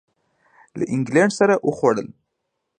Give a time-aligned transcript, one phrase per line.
[0.77, 2.07] له اینګلینډ سره وخوړل.